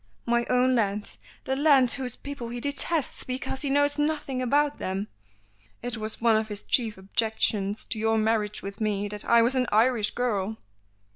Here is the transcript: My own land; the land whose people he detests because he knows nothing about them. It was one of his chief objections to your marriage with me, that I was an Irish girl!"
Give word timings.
My 0.25 0.47
own 0.49 0.73
land; 0.73 1.19
the 1.43 1.55
land 1.55 1.91
whose 1.91 2.15
people 2.15 2.49
he 2.49 2.59
detests 2.59 3.23
because 3.23 3.61
he 3.61 3.69
knows 3.69 3.99
nothing 3.99 4.41
about 4.41 4.79
them. 4.79 5.09
It 5.83 5.95
was 5.95 6.19
one 6.19 6.35
of 6.35 6.47
his 6.47 6.63
chief 6.63 6.97
objections 6.97 7.85
to 7.85 7.99
your 7.99 8.17
marriage 8.17 8.63
with 8.63 8.81
me, 8.81 9.07
that 9.09 9.23
I 9.23 9.43
was 9.43 9.53
an 9.53 9.67
Irish 9.71 10.09
girl!" 10.15 10.57